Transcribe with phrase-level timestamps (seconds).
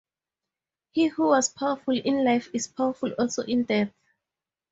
[0.93, 3.93] He who was powerful in life is powerful also in death.